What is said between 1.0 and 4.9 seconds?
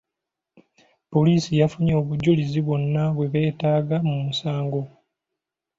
Poliisi yafunye obujulizi bwonna bwe beetaaga mu musango.